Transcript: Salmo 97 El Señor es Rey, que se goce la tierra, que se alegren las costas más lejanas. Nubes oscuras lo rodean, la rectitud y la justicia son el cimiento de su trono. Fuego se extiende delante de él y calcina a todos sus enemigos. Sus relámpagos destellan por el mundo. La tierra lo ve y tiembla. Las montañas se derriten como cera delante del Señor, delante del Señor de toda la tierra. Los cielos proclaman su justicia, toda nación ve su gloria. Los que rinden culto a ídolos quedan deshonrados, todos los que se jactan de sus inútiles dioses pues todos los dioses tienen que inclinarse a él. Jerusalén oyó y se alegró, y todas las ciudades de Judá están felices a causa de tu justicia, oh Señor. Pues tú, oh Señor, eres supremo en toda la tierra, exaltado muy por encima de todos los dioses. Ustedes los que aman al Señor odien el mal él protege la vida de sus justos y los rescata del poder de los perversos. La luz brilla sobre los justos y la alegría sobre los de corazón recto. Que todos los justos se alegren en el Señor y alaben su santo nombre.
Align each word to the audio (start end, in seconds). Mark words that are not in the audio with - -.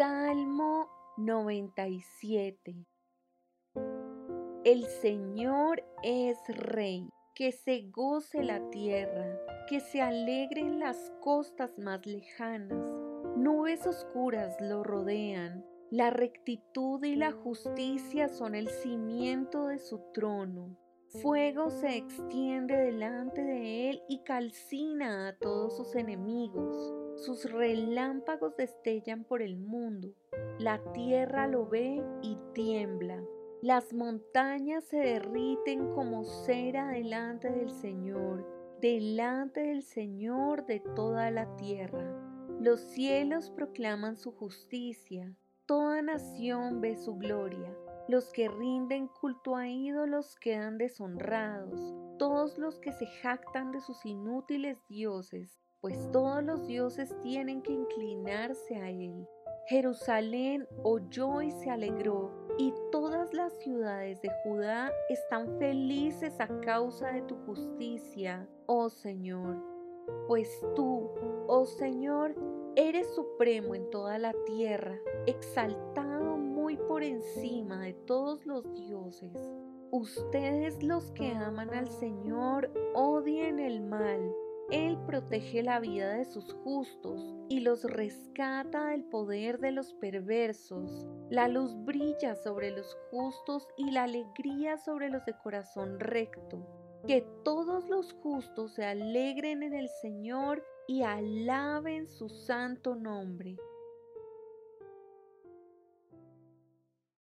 Salmo 0.00 0.88
97 1.18 2.86
El 4.64 4.86
Señor 4.86 5.84
es 6.02 6.38
Rey, 6.48 7.06
que 7.34 7.52
se 7.52 7.82
goce 7.90 8.42
la 8.42 8.70
tierra, 8.70 9.38
que 9.68 9.80
se 9.80 10.00
alegren 10.00 10.78
las 10.78 11.12
costas 11.20 11.78
más 11.78 12.06
lejanas. 12.06 12.90
Nubes 13.36 13.86
oscuras 13.86 14.58
lo 14.62 14.82
rodean, 14.82 15.66
la 15.90 16.08
rectitud 16.08 17.04
y 17.04 17.16
la 17.16 17.32
justicia 17.32 18.30
son 18.30 18.54
el 18.54 18.70
cimiento 18.70 19.66
de 19.66 19.78
su 19.78 20.00
trono. 20.14 20.78
Fuego 21.20 21.68
se 21.68 21.98
extiende 21.98 22.74
delante 22.74 23.42
de 23.42 23.90
él 23.90 24.02
y 24.08 24.22
calcina 24.24 25.28
a 25.28 25.36
todos 25.36 25.76
sus 25.76 25.94
enemigos. 25.94 26.99
Sus 27.20 27.52
relámpagos 27.52 28.56
destellan 28.56 29.24
por 29.24 29.42
el 29.42 29.58
mundo. 29.58 30.14
La 30.58 30.82
tierra 30.94 31.46
lo 31.46 31.66
ve 31.66 32.02
y 32.22 32.38
tiembla. 32.54 33.22
Las 33.60 33.92
montañas 33.92 34.84
se 34.84 34.96
derriten 34.96 35.92
como 35.92 36.24
cera 36.24 36.88
delante 36.88 37.50
del 37.50 37.72
Señor, 37.72 38.48
delante 38.80 39.60
del 39.60 39.82
Señor 39.82 40.64
de 40.64 40.80
toda 40.80 41.30
la 41.30 41.54
tierra. 41.56 42.10
Los 42.58 42.80
cielos 42.80 43.50
proclaman 43.50 44.16
su 44.16 44.32
justicia, 44.32 45.36
toda 45.66 46.00
nación 46.00 46.80
ve 46.80 46.96
su 46.96 47.16
gloria. 47.16 47.76
Los 48.08 48.32
que 48.32 48.48
rinden 48.48 49.08
culto 49.08 49.56
a 49.56 49.68
ídolos 49.68 50.36
quedan 50.36 50.78
deshonrados, 50.78 51.94
todos 52.18 52.56
los 52.56 52.80
que 52.80 52.92
se 52.92 53.06
jactan 53.20 53.72
de 53.72 53.82
sus 53.82 54.06
inútiles 54.06 54.78
dioses 54.88 55.60
pues 55.80 56.10
todos 56.12 56.42
los 56.44 56.66
dioses 56.66 57.14
tienen 57.22 57.62
que 57.62 57.72
inclinarse 57.72 58.76
a 58.76 58.90
él. 58.90 59.26
Jerusalén 59.66 60.66
oyó 60.82 61.42
y 61.42 61.50
se 61.52 61.70
alegró, 61.70 62.32
y 62.58 62.74
todas 62.90 63.32
las 63.32 63.52
ciudades 63.60 64.20
de 64.20 64.30
Judá 64.42 64.92
están 65.08 65.58
felices 65.58 66.40
a 66.40 66.48
causa 66.60 67.12
de 67.12 67.22
tu 67.22 67.36
justicia, 67.46 68.48
oh 68.66 68.90
Señor. 68.90 69.62
Pues 70.26 70.48
tú, 70.74 71.08
oh 71.46 71.66
Señor, 71.66 72.34
eres 72.74 73.14
supremo 73.14 73.74
en 73.74 73.88
toda 73.90 74.18
la 74.18 74.34
tierra, 74.44 74.98
exaltado 75.26 76.36
muy 76.36 76.76
por 76.76 77.02
encima 77.02 77.80
de 77.80 77.94
todos 77.94 78.44
los 78.44 78.64
dioses. 78.74 79.32
Ustedes 79.92 80.82
los 80.82 81.12
que 81.12 81.32
aman 81.32 81.72
al 81.72 81.88
Señor 81.88 82.70
odien 82.94 83.60
el 83.60 83.80
mal 83.82 84.34
él 84.70 84.98
protege 85.06 85.62
la 85.62 85.80
vida 85.80 86.14
de 86.14 86.24
sus 86.24 86.52
justos 86.64 87.34
y 87.48 87.60
los 87.60 87.84
rescata 87.84 88.86
del 88.86 89.04
poder 89.04 89.58
de 89.58 89.72
los 89.72 89.92
perversos. 89.94 91.06
La 91.30 91.48
luz 91.48 91.74
brilla 91.84 92.36
sobre 92.36 92.70
los 92.70 92.96
justos 93.10 93.66
y 93.76 93.90
la 93.90 94.04
alegría 94.04 94.78
sobre 94.78 95.10
los 95.10 95.24
de 95.24 95.34
corazón 95.42 95.98
recto. 95.98 96.66
Que 97.06 97.26
todos 97.44 97.88
los 97.88 98.12
justos 98.12 98.74
se 98.74 98.84
alegren 98.84 99.62
en 99.62 99.74
el 99.74 99.88
Señor 100.02 100.62
y 100.86 101.02
alaben 101.02 102.06
su 102.06 102.28
santo 102.28 102.94
nombre. 102.94 103.56